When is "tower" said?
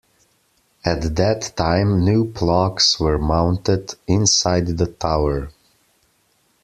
4.87-5.51